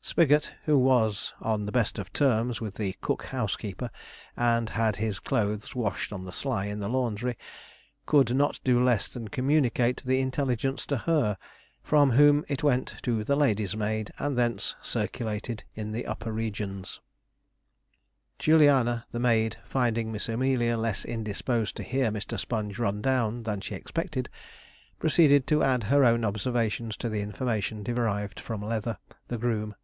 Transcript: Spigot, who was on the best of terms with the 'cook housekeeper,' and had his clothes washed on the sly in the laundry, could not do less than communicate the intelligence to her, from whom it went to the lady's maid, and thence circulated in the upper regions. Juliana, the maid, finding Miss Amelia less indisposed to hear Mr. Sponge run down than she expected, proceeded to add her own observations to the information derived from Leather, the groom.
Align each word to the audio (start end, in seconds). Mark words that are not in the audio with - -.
Spigot, 0.00 0.52
who 0.64 0.78
was 0.78 1.34
on 1.42 1.66
the 1.66 1.70
best 1.70 1.98
of 1.98 2.10
terms 2.14 2.62
with 2.62 2.76
the 2.76 2.96
'cook 3.02 3.24
housekeeper,' 3.26 3.90
and 4.38 4.70
had 4.70 4.96
his 4.96 5.20
clothes 5.20 5.74
washed 5.74 6.14
on 6.14 6.24
the 6.24 6.32
sly 6.32 6.64
in 6.64 6.78
the 6.78 6.88
laundry, 6.88 7.36
could 8.06 8.34
not 8.34 8.58
do 8.64 8.82
less 8.82 9.08
than 9.12 9.28
communicate 9.28 10.02
the 10.06 10.20
intelligence 10.22 10.86
to 10.86 10.96
her, 10.96 11.36
from 11.82 12.12
whom 12.12 12.42
it 12.48 12.62
went 12.62 12.94
to 13.02 13.22
the 13.22 13.36
lady's 13.36 13.76
maid, 13.76 14.10
and 14.18 14.38
thence 14.38 14.74
circulated 14.80 15.64
in 15.74 15.92
the 15.92 16.06
upper 16.06 16.32
regions. 16.32 17.02
Juliana, 18.38 19.04
the 19.12 19.20
maid, 19.20 19.58
finding 19.62 20.10
Miss 20.10 20.26
Amelia 20.26 20.78
less 20.78 21.04
indisposed 21.04 21.76
to 21.76 21.82
hear 21.82 22.10
Mr. 22.10 22.38
Sponge 22.40 22.78
run 22.78 23.02
down 23.02 23.42
than 23.42 23.60
she 23.60 23.74
expected, 23.74 24.30
proceeded 24.98 25.46
to 25.48 25.62
add 25.62 25.82
her 25.84 26.02
own 26.02 26.24
observations 26.24 26.96
to 26.96 27.10
the 27.10 27.20
information 27.20 27.82
derived 27.82 28.40
from 28.40 28.62
Leather, 28.62 28.96
the 29.28 29.36
groom. 29.36 29.74